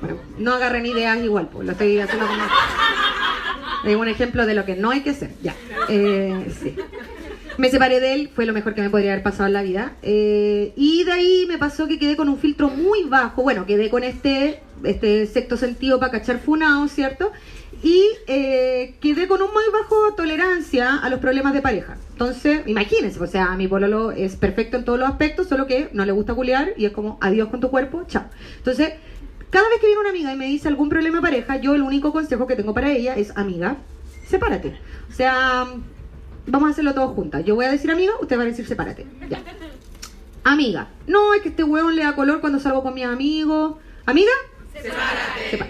[0.00, 2.42] bueno, no agarren ideas igual, pues lo estoy haciendo como...
[3.84, 5.34] Es un ejemplo de lo que no hay que hacer.
[5.42, 5.54] Ya.
[5.90, 6.74] Eh, sí.
[7.58, 9.92] Me separé de él, fue lo mejor que me podría haber pasado en la vida.
[10.00, 13.42] Eh, y de ahí me pasó que quedé con un filtro muy bajo.
[13.42, 17.30] Bueno, quedé con este, este sexto sentido para cachar funao, ¿cierto?
[17.82, 21.96] Y eh, quedé con un muy bajo tolerancia a los problemas de pareja.
[22.12, 26.04] Entonces, imagínense, o sea, mi pololo es perfecto en todos los aspectos, solo que no
[26.04, 28.26] le gusta culiar y es como adiós con tu cuerpo, chao.
[28.58, 28.92] Entonces,
[29.48, 31.82] cada vez que viene una amiga y me dice algún problema de pareja, yo el
[31.82, 33.78] único consejo que tengo para ella es, amiga,
[34.26, 34.78] sepárate.
[35.08, 35.66] O sea,
[36.46, 37.44] vamos a hacerlo todos juntas.
[37.44, 39.06] Yo voy a decir amiga, usted va a decir sepárate.
[39.28, 39.42] Ya.
[40.44, 43.76] Amiga, no, es que este hueón le da color cuando salgo con mis amigos.
[44.06, 44.30] Amiga,
[44.72, 45.50] sepárate.
[45.50, 45.69] sepárate.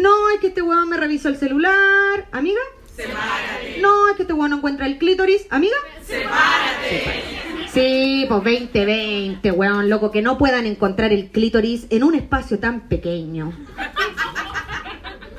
[0.00, 2.26] No, es que este hueón me revisó el celular.
[2.32, 2.60] Amiga,
[2.96, 3.78] sepárate.
[3.80, 5.46] No, es que este hueón no encuentra el clítoris.
[5.50, 7.24] Amiga, sepárate.
[7.72, 12.88] Sí, pues 2020, weón, loco, que no puedan encontrar el clítoris en un espacio tan
[12.88, 13.52] pequeño.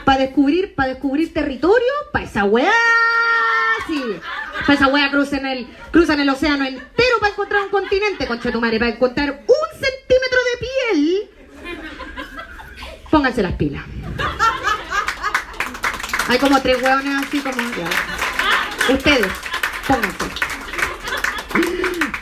[0.05, 2.71] Para descubrir, para descubrir territorio, para esa weá,
[3.87, 4.01] sí.
[4.61, 8.61] Para esa weá cruzan el, cruzan el océano entero para encontrar un continente, concha tu
[8.61, 11.29] madre, para encontrar un centímetro de piel.
[13.09, 13.83] Pónganse las pilas.
[16.27, 17.57] Hay como tres weones así como.
[18.89, 19.27] Ustedes,
[19.87, 20.25] pónganse.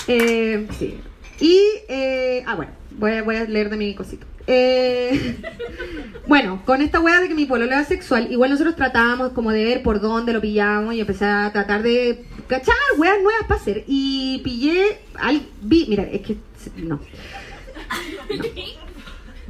[0.08, 1.00] Eh, sí.
[1.40, 2.72] Y, eh, ah, bueno,
[3.24, 4.26] voy a, leer de mi cosito.
[4.48, 5.38] Eh,
[6.28, 9.64] bueno, con esta weá de que mi pololo era sexual, igual nosotros tratábamos como de
[9.64, 13.84] ver por dónde lo pillamos y empecé a tratar de cachar weas nuevas para hacer.
[13.88, 16.38] Y pillé, al, vi, mira, es que,
[16.78, 16.96] no.
[16.96, 17.00] no.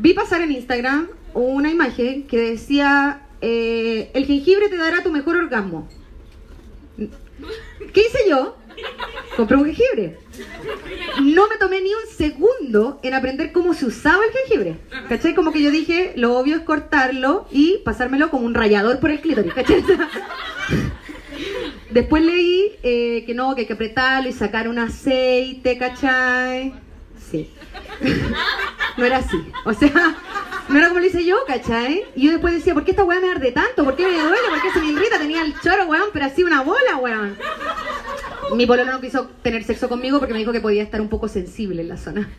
[0.02, 5.36] Vi pasar en Instagram una imagen que decía, eh, el jengibre te dará tu mejor
[5.36, 5.90] orgasmo.
[6.98, 8.56] ¿Qué hice yo?
[9.36, 10.18] Compré un jengibre.
[11.22, 14.78] No me tomé ni un segundo en aprender cómo se usaba el jengibre.
[15.10, 15.36] ¿Cachai?
[15.36, 19.20] Como que yo dije, lo obvio es cortarlo y pasármelo como un rallador por el
[19.20, 19.54] clítoris.
[19.54, 19.84] ¿Cachai?
[21.92, 26.74] Después leí eh, que no, que hay que apretarlo y sacar un aceite, ¿cachai?
[27.30, 27.50] Sí.
[28.98, 29.38] No era así.
[29.66, 30.16] O sea,
[30.70, 32.04] no era como lo hice yo, ¿cachai?
[32.16, 33.84] Y yo después decía, ¿por qué esta weá me arde tanto?
[33.84, 34.50] ¿Por qué me duele?
[34.50, 35.18] ¿Por qué se me irrita?
[35.18, 37.36] Tenía el choro, weón, pero así una bola, weón.
[38.56, 41.28] Mi pololo no quiso tener sexo conmigo porque me dijo que podía estar un poco
[41.28, 42.30] sensible en la zona.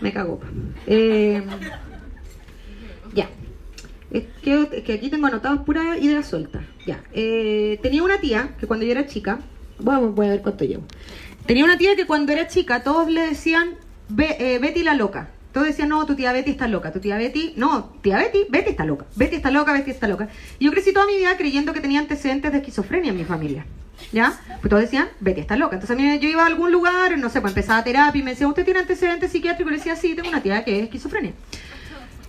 [0.00, 0.40] Me cagó.
[0.86, 1.42] Eh,
[3.14, 3.28] ya.
[4.10, 6.62] Es que, aquí tengo anotados pura idea suelta.
[6.86, 7.04] Ya.
[7.12, 9.40] Eh, tenía una tía que cuando yo era chica,
[9.78, 10.84] vamos, voy a ver cuánto llevo.
[11.46, 13.76] Tenía una tía que cuando era chica todos le decían
[14.18, 15.28] Eh, Betty la loca.
[15.52, 18.70] Todos decían, no, tu tía Betty está loca, tu tía Betty, no, tía Betty, Betty
[18.70, 20.28] está loca, Betty está loca, Betty está loca.
[20.60, 23.66] Y yo crecí toda mi vida creyendo que tenía antecedentes de esquizofrenia en mi familia.
[24.12, 24.40] ¿Ya?
[24.60, 25.74] Pues todos decían, Betty está loca.
[25.74, 28.30] Entonces a mí yo iba a algún lugar, no sé, pues empezaba terapia y me
[28.30, 29.70] decía, ¿usted tiene antecedentes psiquiátricos?
[29.70, 31.32] Y le decía, sí, tengo una tía que es esquizofrenia.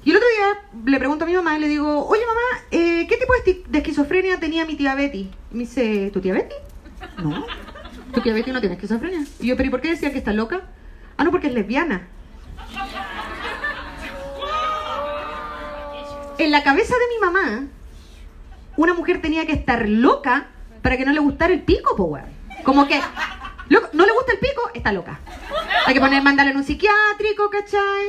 [0.03, 3.05] Y el otro día le pregunto a mi mamá y le digo, oye mamá, eh,
[3.07, 3.33] ¿qué tipo
[3.67, 5.29] de esquizofrenia tenía mi tía Betty?
[5.51, 6.55] Y me dice, ¿tu tía Betty?
[7.21, 7.45] No,
[8.13, 9.25] tu tía Betty no tiene esquizofrenia.
[9.39, 10.61] Y yo, ¿pero y por qué decía que está loca?
[11.21, 12.07] Ah, no, porque es lesbiana.
[16.39, 17.67] En la cabeza de mi mamá,
[18.75, 20.47] una mujer tenía que estar loca
[20.81, 22.25] para que no le gustara el pico, po, weón.
[22.63, 22.99] Como que
[23.69, 25.19] no le gusta el pico, está loca.
[25.85, 28.07] Hay que poner, mandarle en un psiquiátrico, ¿cachai?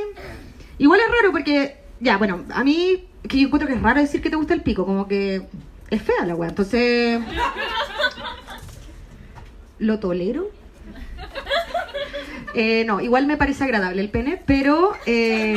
[0.79, 4.23] Igual es raro porque, ya, bueno, a mí, que yo encuentro que es raro decir
[4.23, 5.47] que te gusta el pico, como que
[5.91, 6.49] es fea la weá.
[6.49, 7.21] Entonces,
[9.77, 10.49] ¿lo tolero?
[12.55, 14.93] Eh, no, igual me parece agradable el pene, pero...
[15.05, 15.55] Eh,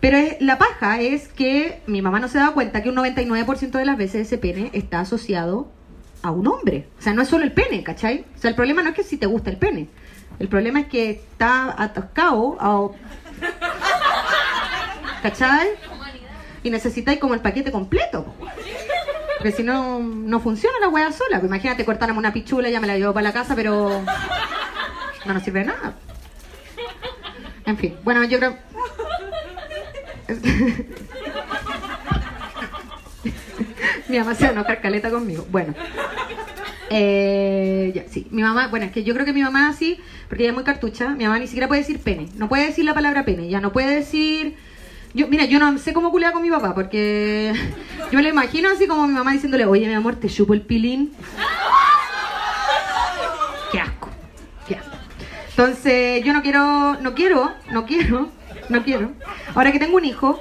[0.00, 3.70] pero es, la paja es que mi mamá no se da cuenta que un 99%
[3.70, 5.70] de las veces ese pene está asociado
[6.22, 6.88] a un hombre.
[6.98, 8.24] O sea, no es solo el pene, ¿cachai?
[8.36, 9.88] O sea, el problema no es que si te gusta el pene.
[10.38, 12.90] El problema es que está atascado a...
[15.22, 15.68] ¿Cachai?
[16.62, 18.34] Y necesitáis como el paquete completo.
[19.36, 21.40] Porque si no, no funciona la weá sola.
[21.40, 24.02] Pues imagínate, cortáramos una pichula, ya me la llevo para la casa, pero
[25.24, 25.94] no nos sirve de nada.
[27.66, 28.56] En fin, bueno, yo creo...
[34.08, 35.46] mi mamá se va a enojar caleta conmigo.
[35.50, 35.74] Bueno.
[36.90, 40.42] Eh, ya, sí, mi mamá, bueno, es que yo creo que mi mamá así, porque
[40.42, 42.94] ella es muy cartucha, mi mamá ni siquiera puede decir pene, no puede decir la
[42.94, 44.56] palabra pene, ya no puede decir...
[45.12, 47.52] Yo, mira, yo no sé cómo culea con mi papá, porque
[48.10, 50.62] yo me lo imagino así como mi mamá diciéndole, oye, mi amor, te chupo el
[50.62, 51.12] pilín.
[53.72, 54.08] Qué asco,
[54.66, 54.96] qué asco.
[55.60, 58.30] Entonces, yo no quiero, no quiero, no quiero
[58.70, 59.12] no quiero.
[59.54, 60.40] Ahora que tengo un hijo,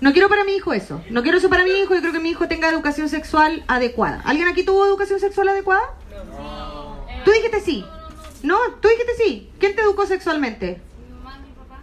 [0.00, 1.02] no quiero para mi hijo eso.
[1.10, 1.94] No quiero eso para mi hijo.
[1.94, 4.22] Yo creo que mi hijo tenga educación sexual adecuada.
[4.24, 5.82] ¿Alguien aquí tuvo educación sexual adecuada?
[6.30, 7.04] No.
[7.24, 7.84] Tú dijiste sí.
[8.42, 9.50] No, tú dijiste sí.
[9.58, 10.80] ¿Quién te educó sexualmente?
[10.98, 11.80] Mi mamá, mi papá.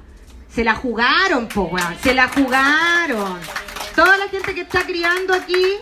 [0.50, 3.39] Se la jugaron, po, Se la jugaron.
[3.96, 5.76] Toda la gente que está criando aquí,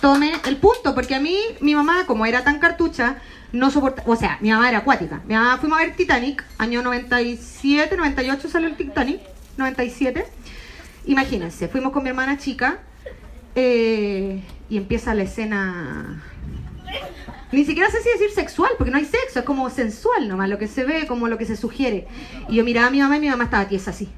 [0.00, 0.94] tome el punto.
[0.94, 3.20] Porque a mí, mi mamá, como era tan cartucha,
[3.52, 5.20] no soporta, o sea, mi mamá era acuática.
[5.26, 9.20] Mi mamá fuimos a ver Titanic, año 97, 98 salió el Titanic.
[9.56, 10.24] 97.
[11.06, 12.78] Imagínense, fuimos con mi hermana chica
[13.54, 16.22] eh, y empieza la escena...
[17.50, 20.58] Ni siquiera sé si decir sexual, porque no hay sexo, es como sensual nomás, lo
[20.58, 22.08] que se ve, como lo que se sugiere.
[22.48, 24.08] Y yo miraba a mi mamá y mi mamá estaba tiesa así.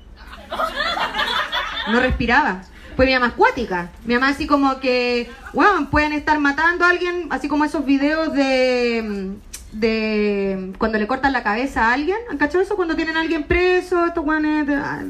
[1.90, 2.62] No respiraba.
[2.97, 3.91] Pues mi mamá acuática.
[4.05, 8.33] Mi mamá así como que, bueno, pueden estar matando a alguien, así como esos videos
[8.33, 9.35] de
[9.75, 12.17] de cuando le cortan la cabeza a alguien.
[12.31, 12.77] ¿Han cachado eso?
[12.77, 14.67] Cuando tienen a alguien preso, estos guanes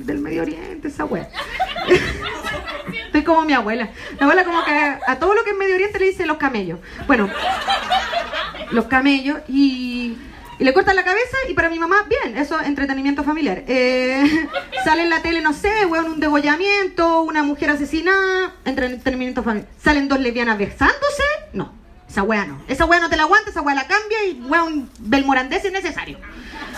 [0.07, 1.29] del Medio Oriente, esa wea.
[3.07, 3.91] Estoy como mi abuela.
[4.13, 6.81] Mi abuela como que a todo lo que es Medio Oriente le dice los camellos.
[7.07, 7.29] Bueno,
[8.71, 10.17] los camellos y,
[10.59, 13.65] y le cortan la cabeza y para mi mamá, bien, eso es entretenimiento familiar.
[13.67, 14.49] Eh,
[14.85, 19.69] sale en la tele, no sé, weón, un degollamiento, una mujer asesinada, entretenimiento familiar.
[19.83, 22.61] Salen dos lesbianas besándose, no esa weá no.
[22.69, 26.19] Esa weá no te la aguanta, esa weá la cambia y weón belmorandés es necesario.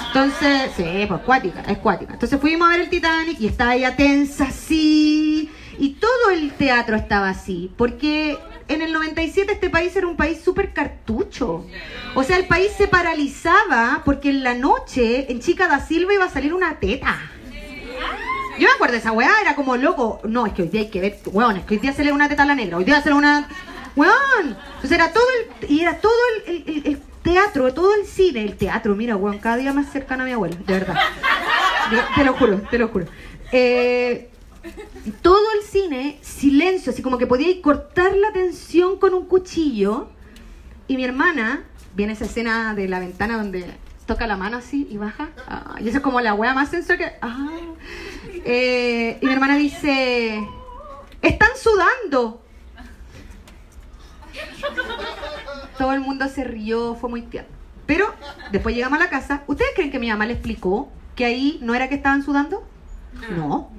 [0.07, 2.15] Entonces, sí, pues cuática, es cuática.
[2.15, 5.51] Entonces fuimos a ver el Titanic y estaba ella tensa así.
[5.79, 7.71] Y todo el teatro estaba así.
[7.77, 11.67] Porque en el 97 este país era un país súper cartucho.
[12.15, 16.25] O sea, el país se paralizaba porque en la noche en Chica da Silva iba
[16.25, 17.19] a salir una teta.
[18.59, 20.21] Yo me acuerdo de esa weá, era como loco.
[20.25, 22.11] No, es que hoy día hay que ver, weón, es que hoy día se lee
[22.11, 23.49] una teta a la negra, hoy día se lee una.
[23.95, 24.57] Weón.
[24.77, 25.25] Entonces era todo
[25.61, 25.71] el.
[25.71, 26.13] Y era todo
[26.47, 30.33] el, teatro, todo el cine, el teatro, mira, weón, cada día más cercano a mi
[30.33, 30.95] abuela, de verdad.
[32.15, 33.07] Te lo juro, te lo juro.
[33.53, 34.31] Eh,
[35.23, 40.09] todo el cine, silencio, así como que podía cortar la tensión con un cuchillo.
[40.89, 43.67] Y mi hermana, viene esa escena de la ventana donde
[44.07, 45.31] toca la mano así y baja.
[45.49, 47.13] Ah, y esa es como la wea más sensor que.
[47.21, 47.49] ah.
[48.45, 50.47] Eh, y mi hermana dice:
[51.23, 52.43] ¡Están sudando!
[55.79, 57.51] Todo el mundo se rió, fue muy tierno.
[57.87, 58.13] Pero
[58.53, 59.43] después llegamos a la casa.
[59.47, 62.67] ¿Ustedes creen que mi mamá le explicó que ahí no era que estaban sudando?
[63.31, 63.71] No, no.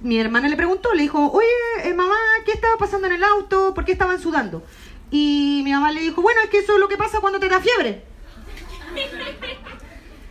[0.00, 1.46] Mi hermana le preguntó, le dijo, oye,
[1.84, 3.72] eh, mamá, ¿qué estaba pasando en el auto?
[3.74, 4.64] ¿Por qué estaban sudando?
[5.10, 7.48] Y mi mamá le dijo, bueno, es que eso es lo que pasa cuando te
[7.48, 8.04] da fiebre.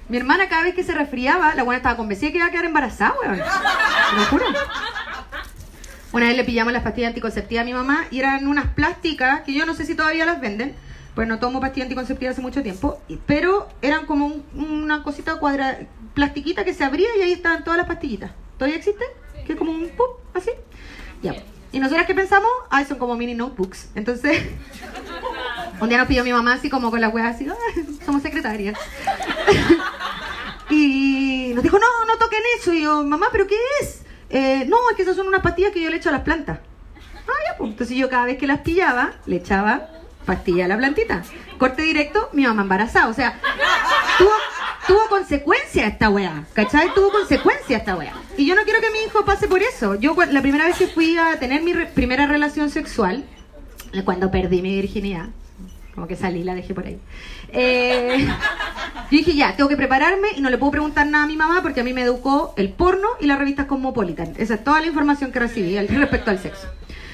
[0.10, 2.65] Mi hermana cada vez que se resfriaba, la buena estaba convencida que iba a quedar
[2.65, 3.41] embarazada, weón.
[6.13, 9.53] Una vez le pillamos las pastillas anticonceptivas a mi mamá y eran unas plásticas que
[9.53, 10.75] yo no sé si todavía las venden,
[11.15, 15.79] pues no tomo pastillas anticonceptivas hace mucho tiempo, pero eran como un- una cosita cuadra,
[16.13, 18.31] plastiquita que se abría y ahí estaban todas las pastillitas.
[18.62, 19.08] ¿Todavía existen?
[19.47, 20.52] Que es como un pum, así.
[21.24, 21.34] Ya.
[21.71, 22.47] ¿Y nosotras qué pensamos?
[22.69, 23.89] Ah, son como mini notebooks.
[23.95, 24.39] Entonces,
[25.82, 27.56] un día nos pidió mi mamá así como con la wea así, "Ah,
[28.06, 28.78] somos secretarias.
[30.69, 32.71] Y nos dijo, no, no toquen eso.
[32.71, 34.04] Y yo, mamá, ¿pero qué es?
[34.30, 36.60] "Eh, no, es que esas son unas pastillas que yo le echo a las plantas.
[37.28, 37.71] Ah, ya, pues.
[37.71, 39.88] Entonces yo cada vez que las pillaba, le echaba
[40.28, 41.24] pastilla a la plantita.
[41.58, 43.08] Corte directo, mi mamá embarazada.
[43.08, 43.39] O sea,
[44.19, 44.30] tuvo,
[44.88, 46.46] tuvo consecuencia esta weá.
[46.54, 46.94] ¿Cachai?
[46.94, 48.13] Tuvo consecuencia esta weá.
[48.38, 49.96] Y yo no quiero que mi hijo pase por eso.
[49.96, 53.24] Yo la primera vez que fui a tener mi re- primera relación sexual,
[54.06, 55.28] cuando perdí mi virginidad,
[55.94, 57.00] como que salí, la dejé por ahí.
[57.50, 58.26] Eh,
[59.12, 61.62] yo dije, ya, tengo que prepararme y no le puedo preguntar nada a mi mamá
[61.62, 64.34] porque a mí me educó el porno y las revistas Cosmopolitan.
[64.38, 66.67] Esa es toda la información que recibí respecto al sexo.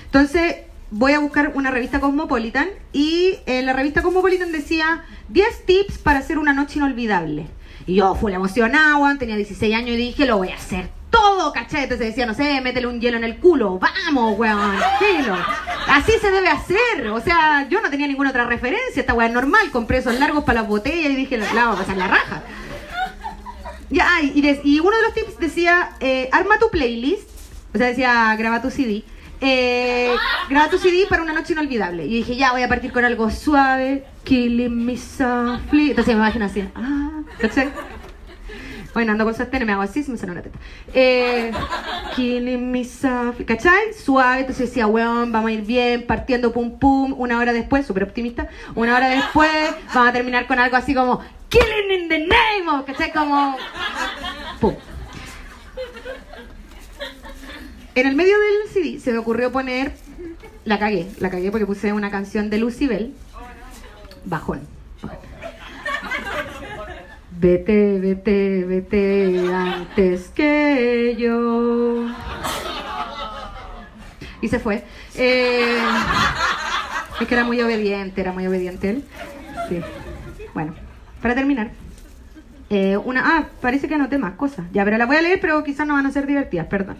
[0.05, 0.57] Entonces,
[0.91, 6.19] voy a buscar una revista Cosmopolitan y en la revista Cosmopolitan decía 10 tips para
[6.19, 7.47] hacer una noche inolvidable.
[7.87, 11.83] Y yo fui emocionada, tenía 16 años y dije, lo voy a hacer todo, ¿cachai?
[11.83, 15.37] Entonces decía, no sé, métele un hielo en el culo, vamos, weón, hielo.
[15.87, 17.07] Así se debe hacer.
[17.07, 20.43] O sea, yo no tenía ninguna otra referencia, esta weá es normal, compré esos largos
[20.43, 22.43] para las botellas y dije, la, vamos a pasar la raja.
[23.89, 27.29] Ya, y uno de los tips decía, eh, arma tu playlist,
[27.73, 29.05] o sea, decía, graba tu CD,
[29.41, 30.15] eh,
[30.49, 32.05] graba tu CD para una noche inolvidable.
[32.05, 35.91] Y dije, ya, voy a partir con algo suave, killing me softly.
[35.91, 37.71] Entonces me imagino así, ah, ¿cachai?
[38.93, 40.57] Bueno, ando con sostén, me hago así, se me sale una teta.
[40.91, 41.51] Eh,
[42.15, 43.93] killing me softly, ¿cachai?
[43.93, 48.03] Suave, entonces decía, weón, vamos a ir bien, partiendo pum pum, una hora después, súper
[48.03, 49.51] optimista, una hora después,
[49.93, 53.11] vamos a terminar con algo así como, killing in the name of, ¿cachai?
[53.13, 53.55] Como,
[54.59, 54.73] pum.
[57.97, 59.91] En el medio del CD se me ocurrió poner,
[60.65, 63.15] la cagué, la cagué porque puse una canción de Lucibel,
[64.23, 64.59] bajón.
[67.31, 72.05] Vete, vete, vete antes que yo.
[74.41, 74.83] Y se fue.
[75.15, 75.79] Eh,
[77.19, 79.03] es que era muy obediente, era muy obediente él.
[79.69, 79.81] Sí.
[80.53, 80.75] Bueno,
[81.19, 81.71] para terminar.
[82.69, 84.67] eh, una, ah, parece que anoté más cosas.
[84.71, 86.97] Ya, pero las voy a leer, pero quizás no van a ser divertidas, perdón.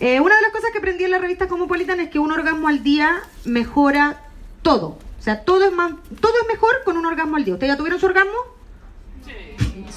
[0.00, 2.68] Eh, una de las cosas que aprendí en la revista Cosmopolitan es que un orgasmo
[2.68, 4.22] al día mejora
[4.62, 4.98] todo.
[5.18, 7.54] O sea, todo es más, todo es mejor con un orgasmo al día.
[7.54, 8.32] ¿Ustedes ya tuvieron su orgasmo?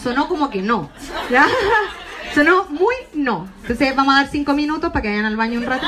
[0.03, 0.89] sonó como que no.
[1.31, 1.47] ¿ya?
[2.35, 3.47] Sonó muy no.
[3.61, 5.85] Entonces vamos a dar cinco minutos para que vayan al baño un rato.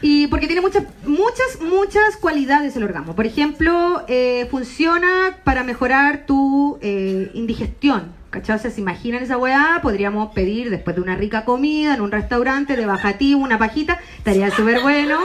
[0.00, 3.14] Y porque tiene muchas, muchas, muchas cualidades el orgasmo.
[3.14, 8.12] Por ejemplo, eh, funciona para mejorar tu eh, indigestión.
[8.34, 8.58] ¿Cachai?
[8.58, 12.84] Se imaginan esa weá, podríamos pedir después de una rica comida en un restaurante de
[12.84, 15.20] bajativo, una pajita, estaría súper bueno.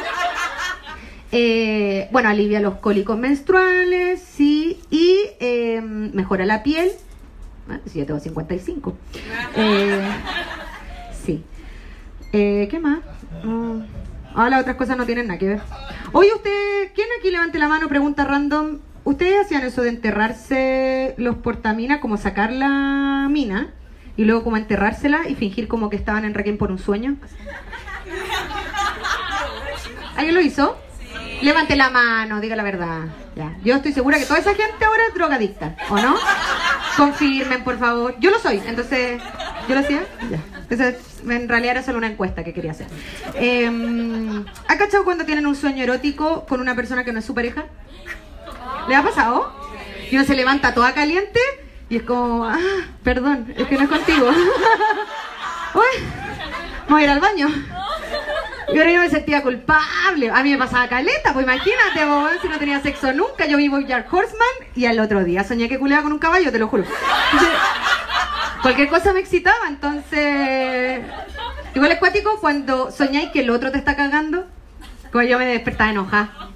[1.31, 6.91] Eh, bueno, alivia los cólicos menstruales, sí, y eh, mejora la piel.
[7.67, 8.95] Ah, sí, yo tengo 55.
[9.55, 10.07] Eh,
[11.25, 11.43] sí.
[12.31, 12.99] Eh, ¿Qué más?
[13.43, 13.79] Mm,
[14.35, 15.61] ah, las otras cosas no tienen nada que ver.
[16.11, 17.87] Oye, usted, ¿quién aquí levante la mano?
[17.87, 18.77] Pregunta random.
[19.09, 23.69] ¿Ustedes hacían eso de enterrarse los portaminas, como sacar la mina
[24.15, 27.15] y luego como enterrársela y fingir como que estaban en Requiem por un sueño?
[30.15, 30.77] ¿Alguien lo hizo?
[31.41, 33.05] Levante la mano, diga la verdad.
[33.35, 33.57] Ya.
[33.63, 36.15] Yo estoy segura que toda esa gente ahora es drogadicta, ¿o no?
[36.95, 38.13] Confirmen, por favor.
[38.19, 39.19] Yo lo soy, entonces,
[39.67, 40.03] ¿yo lo hacía?
[40.29, 40.37] Ya.
[40.69, 42.85] Esa es- en realidad era solo una encuesta que quería hacer.
[43.33, 47.33] Eh, ¿Ha cachado cuando tienen un sueño erótico con una persona que no es su
[47.33, 47.65] pareja?
[48.87, 49.53] ¿Le ha pasado?
[50.09, 51.39] Y uno se levanta toda caliente
[51.89, 52.57] y es como, ah,
[53.03, 54.29] perdón, es que no es contigo.
[55.73, 56.03] Uy,
[56.87, 57.47] voy a ir al baño.
[58.71, 60.29] Y ahora yo me sentía culpable.
[60.31, 63.47] A mí me pasaba caleta, pues imagínate, weón, si no tenía sexo nunca.
[63.47, 66.59] Yo vivo Jack Horseman y al otro día soñé que culeaba con un caballo, te
[66.59, 66.83] lo juro.
[68.61, 71.01] Cualquier cosa me excitaba, entonces.
[71.73, 74.45] Igual es cuático cuando soñáis que el otro te está cagando.
[75.11, 76.48] Como yo me despertaba enojada.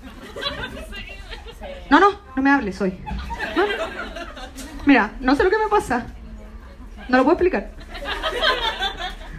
[1.89, 2.93] No, no, no me hables hoy.
[4.85, 6.07] Mira, no sé lo que me pasa.
[7.09, 7.71] No lo puedo explicar.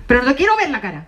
[0.06, 1.06] Pero no quiero ver la cara.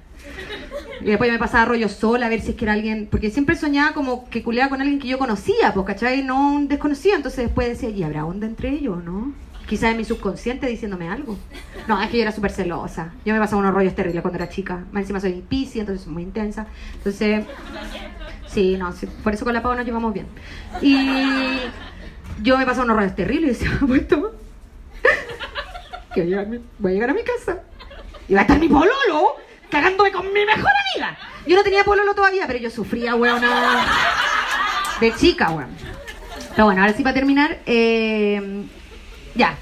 [1.00, 3.08] Y después me pasaba rollo sola a ver si es que era alguien.
[3.10, 6.22] Porque siempre soñaba como que culeaba con alguien que yo conocía, pues, ¿cachai?
[6.22, 7.16] No un desconocido.
[7.16, 9.32] Entonces después decía, ¿y habrá onda entre ellos, no?
[9.68, 11.36] Quizás en mi subconsciente diciéndome algo.
[11.88, 13.12] No, es que yo era súper celosa.
[13.24, 14.84] Yo me pasaba unos rollos terribles cuando era chica.
[14.92, 16.66] Más encima soy pisci, entonces soy muy intensa.
[16.94, 17.44] Entonces.
[18.56, 18.90] Sí, no,
[19.22, 20.26] por eso con la pava nos llevamos bien.
[20.80, 20.96] Y
[22.40, 24.06] yo me pasaba unos rollos terribles y decía, pues
[26.14, 27.60] que voy a, llegar, a mi casa
[28.26, 29.34] y va a estar mi pololo
[29.70, 31.18] cagándome con mi mejor amiga.
[31.46, 33.84] Yo no tenía pololo todavía, pero yo sufría, weona,
[35.00, 35.68] de chica, weón.
[36.52, 38.64] Pero bueno, ahora sí para terminar, eh,
[39.34, 39.54] ya.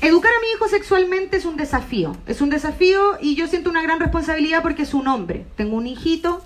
[0.00, 2.16] Educar a mi hijo sexualmente es un desafío.
[2.28, 5.46] Es un desafío y yo siento una gran responsabilidad porque es un hombre.
[5.56, 6.44] Tengo un hijito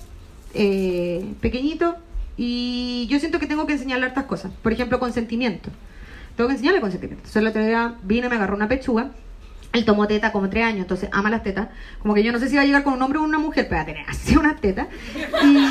[0.54, 1.96] eh, pequeñito
[2.36, 4.52] y yo siento que tengo que enseñarle hartas cosas.
[4.62, 5.70] Por ejemplo, consentimiento.
[6.36, 7.28] Tengo que enseñarle consentimiento.
[7.38, 9.10] El otro día vino, me agarró una pechuga.
[9.72, 11.68] Él tomó teta como tres años, entonces ama las tetas.
[11.98, 13.66] Como que yo no sé si va a llegar con un hombre o una mujer,
[13.68, 14.86] pero va a tener así unas tetas.
[15.44, 15.66] Y,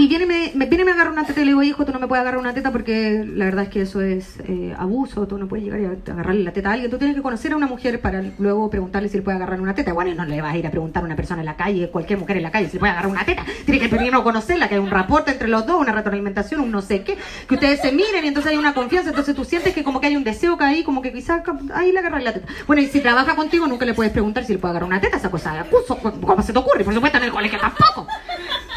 [0.00, 1.98] y viene, y me, viene me agarra una teta y le digo, hijo, tú no
[1.98, 5.36] me puedes agarrar una teta porque la verdad es que eso es eh, abuso, tú
[5.36, 7.66] no puedes llegar y agarrarle la teta a alguien, tú tienes que conocer a una
[7.66, 9.92] mujer para luego preguntarle si le puede agarrar una teta.
[9.92, 12.18] Bueno, no le vas a ir a preguntar a una persona en la calle, cualquier
[12.18, 13.44] mujer en la calle, si le puede agarrar una teta.
[13.66, 16.80] Tienes que primero conocerla, que hay un reporte entre los dos, una retroalimentación, un no
[16.80, 19.84] sé qué, que ustedes se miren y entonces hay una confianza, entonces tú sientes que
[19.84, 21.42] como que hay un deseo que ahí, como que quizás
[21.74, 22.46] ahí le agarras la teta.
[22.66, 25.18] Bueno, y si trabaja contigo nunca le puedes preguntar si le puede agarrar una teta,
[25.18, 26.84] esa cosa de acuso, ¿cómo se te ocurre?
[26.84, 28.06] Por supuesto en el colegio tampoco.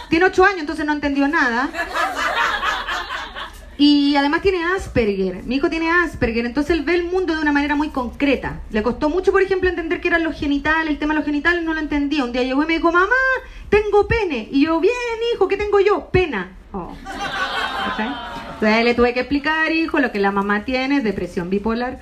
[0.09, 1.69] Tiene ocho años, entonces no entendió nada.
[3.77, 5.43] Y además tiene Asperger.
[5.43, 8.59] Mi hijo tiene Asperger, entonces él ve el mundo de una manera muy concreta.
[8.69, 11.63] Le costó mucho, por ejemplo, entender que eran los genitales, el tema de los genitales
[11.63, 12.23] no lo entendía.
[12.23, 13.15] Un día llegó y me dijo, mamá,
[13.69, 14.47] tengo pene.
[14.51, 14.93] Y yo, bien,
[15.33, 16.09] hijo, ¿qué tengo yo?
[16.11, 16.51] Pena.
[16.71, 16.95] Oh.
[18.53, 21.99] Entonces le tuve que explicar, hijo, lo que la mamá tiene es depresión bipolar.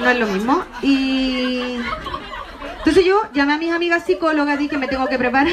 [0.00, 0.62] No es lo mismo.
[0.82, 1.78] Y
[2.78, 5.52] entonces yo llamé a mis amigas psicólogas, dije, me tengo que preparar.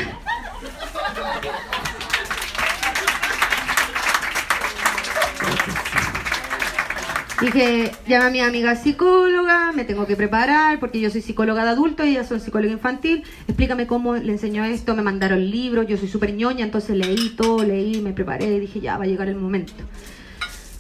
[7.41, 11.71] Dije, llama a mi amiga psicóloga, me tengo que preparar porque yo soy psicóloga de
[11.71, 13.23] adulto y ellas son psicóloga infantil.
[13.47, 17.63] Explícame cómo le enseñó esto, me mandaron libros, yo soy súper ñoña, entonces leí todo,
[17.63, 19.73] leí, me preparé, dije, ya va a llegar el momento.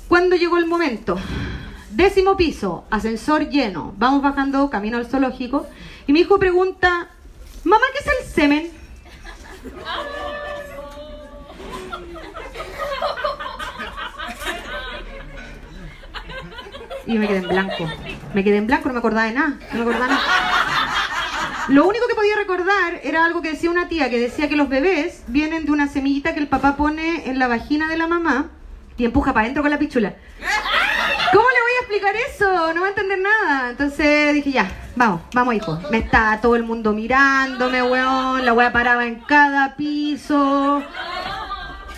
[0.07, 1.17] ¿Cuándo llegó el momento?
[1.91, 5.67] Décimo piso, ascensor lleno, vamos bajando camino al zoológico
[6.07, 7.09] y mi hijo pregunta,
[7.65, 8.69] mamá, ¿qué es el semen?
[17.07, 17.89] Y me quedé en blanco.
[18.33, 19.57] Me quedé en blanco, no me acordaba de nada.
[19.71, 20.23] No me acordaba de nada.
[21.67, 24.69] Lo único que podía recordar era algo que decía una tía, que decía que los
[24.69, 28.51] bebés vienen de una semillita que el papá pone en la vagina de la mamá
[28.97, 30.13] y empuja para adentro con la pichula.
[31.33, 32.73] ¿Cómo le voy a explicar eso?
[32.73, 33.69] No va a entender nada.
[33.71, 35.79] Entonces dije, ya, vamos, vamos, hijo.
[35.91, 38.45] Me está todo el mundo mirándome, weón.
[38.45, 40.83] La wea paraba en cada piso.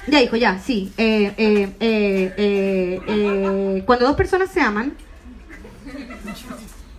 [0.08, 0.92] Ya, hijo, ya, sí.
[0.98, 4.94] Eh, eh, eh, cuando dos personas se aman,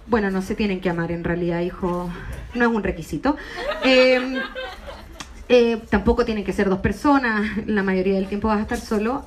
[0.07, 2.11] bueno, no se tienen que amar en realidad, hijo.
[2.55, 3.37] No es un requisito.
[5.51, 7.66] Eh, tampoco tienen que ser dos personas.
[7.66, 9.25] La mayoría del tiempo vas a estar solo.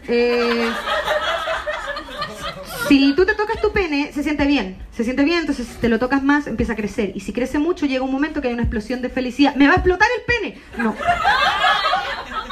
[2.87, 4.77] Si tú te tocas tu pene, se siente bien.
[4.91, 7.13] Se siente bien, entonces si te lo tocas más, empieza a crecer.
[7.15, 9.55] Y si crece mucho, llega un momento que hay una explosión de felicidad.
[9.55, 10.61] ¡Me va a explotar el pene!
[10.77, 10.95] No.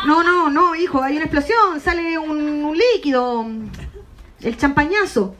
[0.05, 3.45] No, no, no, hijo, hay una explosión, sale un, un líquido.
[4.41, 5.35] El champañazo.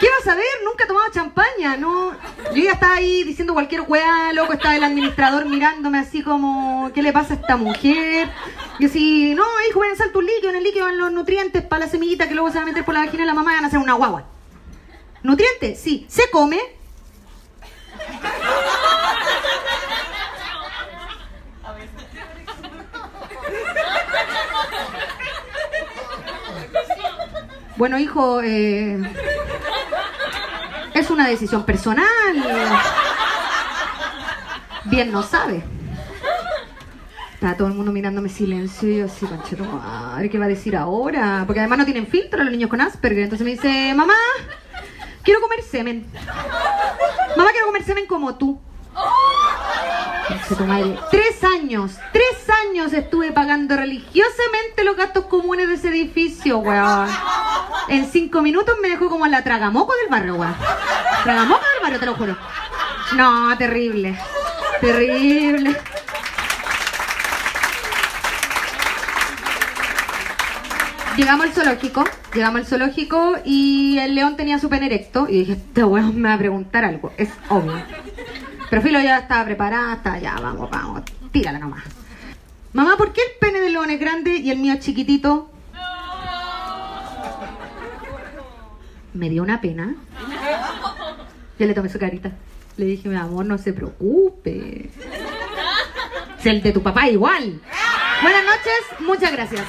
[0.00, 0.44] ¿Qué vas a ver?
[0.64, 2.10] Nunca he tomado champaña, ¿no?
[2.52, 7.00] Yo ya estaba ahí diciendo cualquier weá, loco, estaba el administrador mirándome así como, ¿qué
[7.00, 8.28] le pasa a esta mujer?
[8.80, 11.84] Y así, no, hijo, a ensar tu líquido, en el líquido van los nutrientes para
[11.84, 13.54] la semillita que luego se va a meter por la vagina de la mamá y
[13.54, 14.24] van a hacer una guagua.
[15.22, 15.80] ¿Nutrientes?
[15.80, 16.06] Sí.
[16.08, 16.58] ¿Se come?
[27.76, 28.98] Bueno, hijo, eh,
[30.94, 32.06] es una decisión personal.
[34.84, 35.62] bien no sabe.
[37.34, 40.74] Estaba todo el mundo mirándome silencio y yo así, panchero, madre, ¿qué va a decir
[40.74, 41.42] ahora?
[41.44, 43.24] Porque además no tienen filtro los niños con Asperger.
[43.24, 44.14] Entonces me dice, mamá,
[45.22, 46.06] quiero comer semen.
[47.36, 48.58] Mamá, quiero comer semen como tú.
[51.10, 57.08] Tres años, tres años estuve pagando religiosamente los gastos comunes de ese edificio, weón.
[57.88, 60.54] En cinco minutos me dejó como la tragamoco del barrio, weón.
[61.22, 62.36] Tragamoco del barrio, te lo juro.
[63.16, 64.18] No, terrible.
[64.80, 65.76] Terrible.
[71.16, 75.52] Llegamos al zoológico, llegamos al zoológico y el león tenía su pene erecto y dije,
[75.52, 77.82] este weón me va a preguntar algo, es obvio.
[78.68, 81.84] Pero Filo ya estaba preparada, estaba ya, vamos, vamos, tírala nomás.
[82.74, 85.50] Mamá, ¿por qué el pene del león es grande y el mío es chiquitito?
[89.16, 89.94] Me dio una pena.
[91.58, 92.32] Yo le tomé su carita.
[92.76, 94.90] Le dije, mi amor, no se preocupe.
[96.38, 97.60] Si el de tu papá igual.
[98.22, 99.64] Buenas noches, muchas gracias.